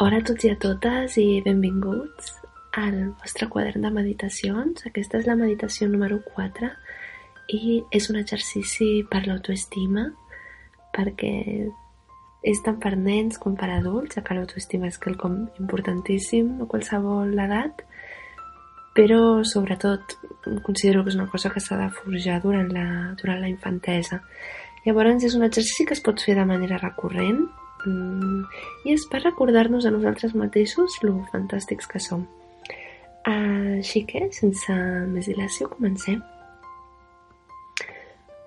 [0.00, 2.30] Hola a tots i a totes i benvinguts
[2.80, 4.86] al vostre quadern de meditacions.
[4.88, 6.70] Aquesta és la meditació número 4
[7.52, 10.06] i és un exercici per l'autoestima
[10.96, 11.34] perquè
[12.48, 17.36] és tant per nens com per adults, ja que l'autoestima és quelcom importantíssim a qualsevol
[17.36, 17.84] edat,
[18.96, 20.16] però sobretot
[20.64, 22.90] considero que és una cosa que s'ha de forjar durant la,
[23.20, 24.24] durant la infantesa.
[24.86, 27.50] Llavors és un exercici que es pot fer de manera recurrent,
[27.86, 28.44] Mm,
[28.84, 32.26] i és per recordar-nos a nosaltres mateixos lo fantàstics que som.
[33.28, 34.74] Així que, sense
[35.12, 36.20] més dilació, comencem.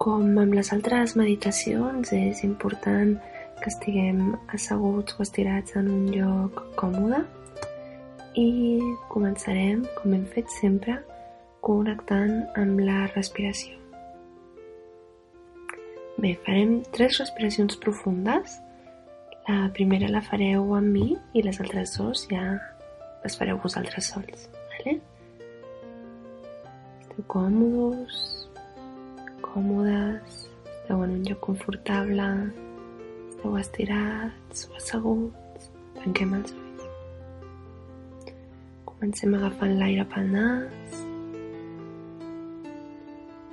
[0.00, 3.16] Com amb les altres meditacions, és important
[3.60, 7.20] que estiguem asseguts o estirats en un lloc còmode
[8.40, 8.78] i
[9.12, 10.96] començarem, com hem fet sempre,
[11.66, 13.76] connectant amb la respiració.
[16.20, 18.58] Bé, farem tres respiracions profundes
[19.50, 22.42] la primera la fareu amb mi i les altres dues ja
[23.22, 24.44] les fareu vosaltres sols.
[24.70, 24.92] Vale?
[27.00, 28.20] Esteu còmodes,
[29.46, 30.36] còmodes,
[30.74, 32.28] esteu en un lloc confortable,
[33.30, 35.70] esteu estirats o asseguts.
[35.98, 36.84] Tanquem els ulls.
[38.92, 41.00] Comencem agafant l'aire pel nas.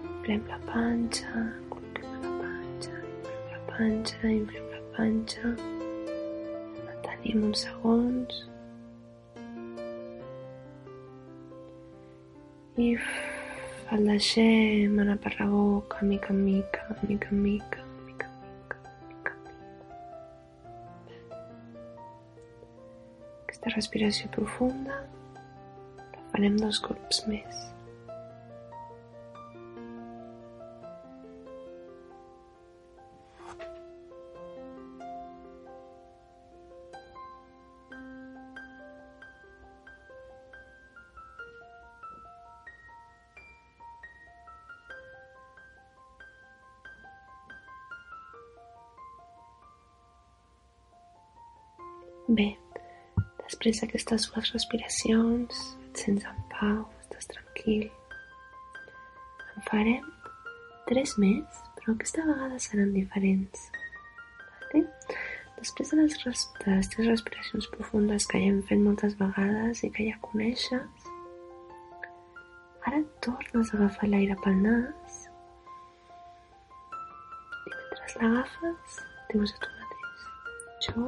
[0.04, 5.58] Inflem la panxa, col·loquem la panxa, inflem la panxa, inflem la panxa
[7.28, 8.36] tenim uns segons
[12.80, 12.94] i
[13.96, 18.80] el deixem anar per la boca mica en mica, mica en mica, mica en mica,
[18.80, 19.34] mica en mica.
[23.44, 25.02] Aquesta respiració profunda
[26.14, 27.68] la farem dos cops més.
[52.28, 52.48] Bé,
[53.46, 57.86] després d'aquestes dues respiracions et sents en pau, estàs tranquil.
[59.56, 60.10] En farem
[60.90, 63.70] tres més, però aquesta vegada seran diferents.
[64.66, 64.84] Vale?
[65.58, 66.18] Després de les,
[66.64, 71.08] de les tres respiracions profundes que ja hem fet moltes vegades i que ja coneixes,
[72.88, 75.16] ara tornes a agafar l'aire pel nas
[77.68, 79.00] i mentre l'agafes
[79.32, 80.28] dius a tu mateix
[80.86, 81.08] jo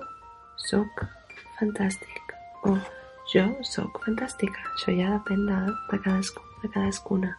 [0.69, 1.05] soc
[1.57, 2.33] fantàstic
[2.69, 2.77] o
[3.29, 4.63] jo sóc fantàstica.
[4.73, 7.29] Això ja depèn de, de, cadascú, de cadascuna.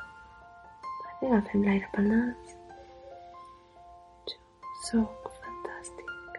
[0.85, 2.53] Vale, agafem l'aire pel nas.
[4.31, 4.39] Jo
[4.87, 6.39] sóc fantàstic.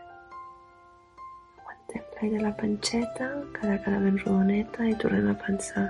[1.60, 5.88] Aguantem l'aire a la panxeta, cada cada ben rodoneta i tornem a pensar.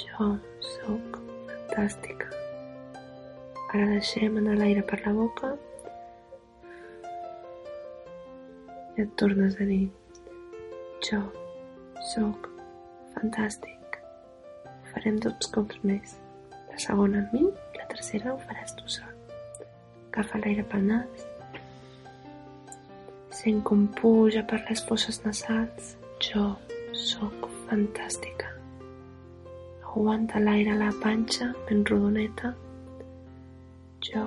[0.00, 0.32] Jo
[0.72, 1.20] sóc
[1.50, 2.32] fantàstica.
[3.68, 5.52] Ara deixem anar l'aire per la boca
[8.98, 9.86] i et tornes a dir
[11.06, 11.20] jo
[12.10, 12.48] sóc
[13.14, 13.98] fantàstic.
[14.66, 16.16] Ho farem tots cops més.
[16.70, 17.44] La segona amb mi
[17.76, 19.12] la tercera ho faràs tu sol.
[20.08, 21.26] Agafa l'aire pel nas.
[23.38, 25.94] Sent com puja per les fosses nasals.
[26.28, 26.48] Jo
[26.98, 28.50] sóc fantàstica.
[29.84, 32.50] Aguanta l'aire a la panxa ben rodoneta.
[34.10, 34.26] Jo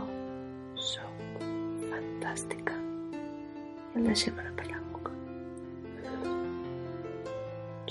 [0.91, 1.43] sóc
[1.89, 2.79] fantàstica.
[3.91, 4.40] I el deixem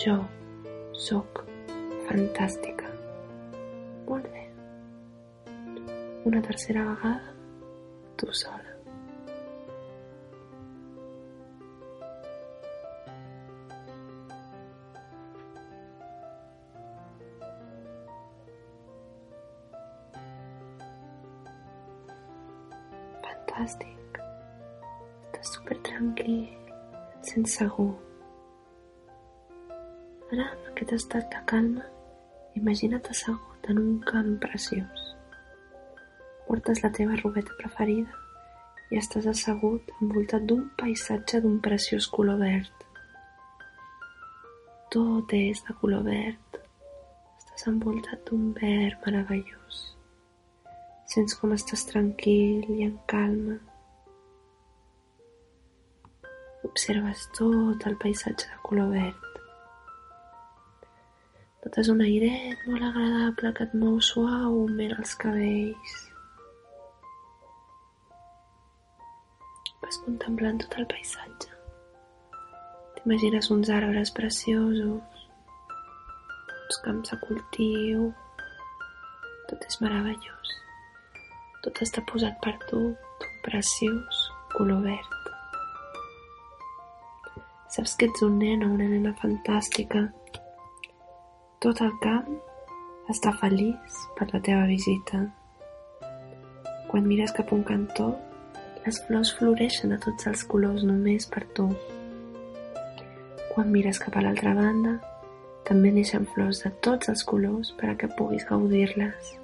[0.01, 0.15] Jo
[0.97, 1.43] sóc
[2.07, 2.87] fantàstica.
[4.07, 4.47] Molt bé.
[6.25, 7.35] Una tercera vegada,
[8.17, 8.73] tu sola.
[23.21, 24.23] Fantàstic.
[25.27, 26.47] Estàs super tranquil,
[27.19, 27.61] et sents.
[30.31, 31.83] Ara, aquest estat de calma,
[32.55, 35.01] imagina't assegut en un camp preciós.
[36.47, 38.15] Portes la teva robeta preferida
[38.95, 42.85] i estàs assegut envoltat d'un paisatge d'un preciós color verd.
[44.95, 46.61] Tot és de color verd.
[47.41, 49.81] Estàs envoltat d'un verd meravellós.
[51.11, 53.59] Sents com estàs tranquil i en calma.
[56.71, 59.30] Observes tot el paisatge de color verd.
[61.61, 65.97] Notes un airet molt agradable que et mou suaument els cabells.
[69.83, 71.53] Vas contemplant tot el paisatge.
[72.97, 75.29] T'imagines uns arbres preciosos,
[76.57, 78.09] uns camps de cultiu,
[79.53, 80.57] tot és meravellós.
[81.61, 82.83] Tot està posat per tu,
[83.21, 84.25] d'un preciós
[84.57, 85.33] color verd.
[87.77, 90.09] Saps que ets un nen o una nena fantàstica.
[91.61, 92.29] Tot el camp
[93.13, 95.19] està feliç per la teva visita.
[96.89, 98.07] Quan mires cap a un cantó,
[98.87, 101.67] les flors floreixen a tots els colors només per tu.
[103.51, 104.95] Quan mires cap a l'altra banda,
[105.69, 109.35] també neixen flors de tots els colors per a que puguis gaudir-les.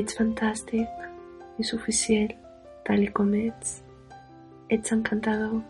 [0.00, 2.32] Ets fantàstic i suficient,
[2.88, 3.82] tal com ets.
[4.72, 5.60] Ets encantador,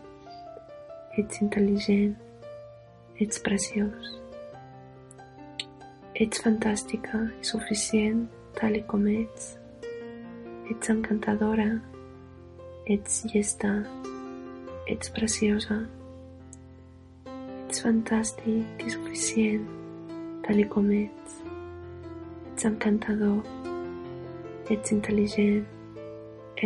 [1.19, 2.15] ets intel·ligent,
[3.19, 4.09] ets preciós.
[6.13, 9.55] Ets fantàstica i suficient, tal i com ets.
[10.69, 11.65] Ets encantadora,
[12.85, 13.71] ets llesta,
[14.85, 15.79] ets preciosa,
[17.31, 19.65] ets fantàstic i suficient,
[20.45, 21.41] tal i com ets.
[22.53, 23.41] Ets encantador,
[24.69, 25.65] ets intel·ligent,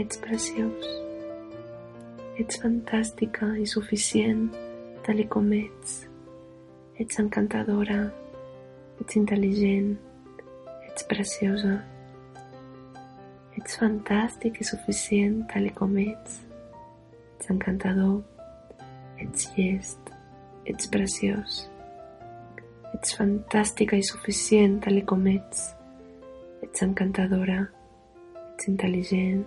[0.03, 0.93] ets preciós.
[2.35, 4.49] Ets fantàstica i suficient,
[5.07, 6.01] tal i com ets.
[7.01, 7.99] Ets encantadora,
[9.01, 9.95] ets intel·ligent,
[10.91, 11.77] Ets preciosa.
[13.55, 16.41] Ets fantàstic i suficient tal com ets.
[17.37, 18.17] Ets encantador.
[19.23, 20.11] Ets llest.
[20.67, 21.61] Ets preciós.
[22.91, 25.69] Ets fantàstica i suficient tal com ets.
[26.67, 27.61] Ets encantadora.
[28.43, 29.45] Ets intel·ligent.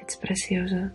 [0.00, 0.86] Ets preciosa.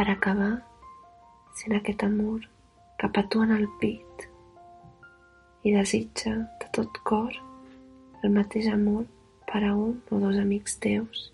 [0.00, 0.54] Per acabar,
[1.52, 2.44] sent aquest amor
[3.00, 4.22] cap a tu en el pit
[5.68, 6.30] i desitja
[6.62, 7.34] de tot cor
[8.24, 9.02] el mateix amor
[9.50, 11.26] per a un o dos amics teus.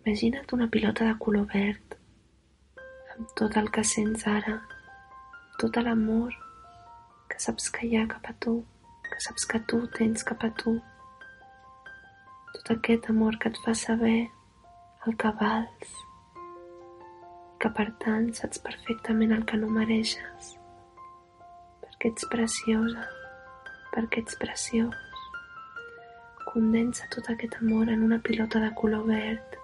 [0.00, 1.96] Imagina't una pilota de color verd
[3.16, 4.54] amb tot el que sents ara,
[5.60, 6.38] tot l'amor
[7.28, 8.54] que saps que hi ha cap a tu,
[9.10, 10.72] que saps que tu tens cap a tu,
[12.56, 14.16] tot aquest amor que et fa saber
[15.04, 15.92] el que vals,
[17.62, 20.48] que per tant saps perfectament el que no mereixes,
[21.84, 23.04] perquè ets preciosa,
[23.94, 24.96] perquè ets preciós.
[26.48, 29.54] Condensa tot aquest amor en una pilota de color verd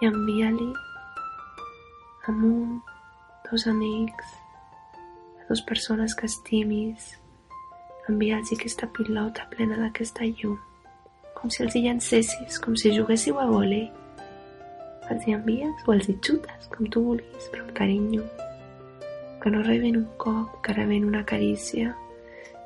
[0.00, 0.70] i envia-li
[2.32, 2.80] amb un,
[3.50, 4.34] dos amics,
[4.96, 7.12] a dues persones que estimis,
[8.08, 10.56] enviar-los aquesta pilota plena d'aquesta llum,
[11.36, 13.90] com si els hi llancessis, com si juguéssiu a vòlei
[15.14, 18.24] els hi envies o els hi xutes, com tu vulguis, però amb carinyo.
[19.42, 21.94] Que no rebin un cop, que rebin una carícia,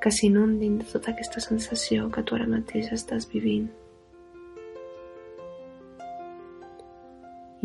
[0.02, 3.70] que s'inundin de tota aquesta sensació que tu ara mateix estàs vivint.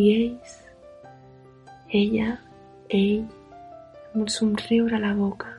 [0.01, 0.55] I ells,
[1.91, 2.37] ella,
[2.89, 3.27] ell,
[4.13, 5.51] amb un somriure a la boca,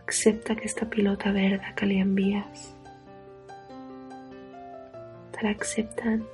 [0.00, 2.66] accepta aquesta pilota verda que li envies.
[5.30, 6.26] Te l'accepten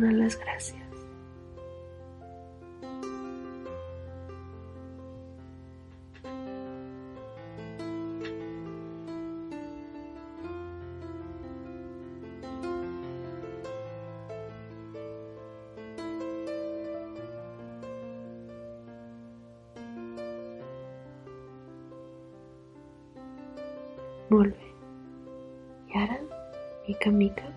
[0.00, 0.84] les gràcies.
[24.34, 24.70] Molt bé.
[25.92, 26.16] I ara,
[26.88, 27.53] mica en mica,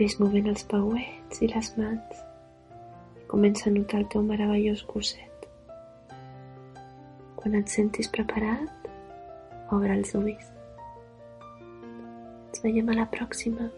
[0.00, 2.20] Ves movent els pauets i les mans
[3.20, 5.44] i comença a notar el teu meravellós cosset.
[7.36, 8.88] Quan et sentis preparat,
[9.76, 10.48] obre els ulls.
[11.60, 13.68] Ens veiem a la pròxima.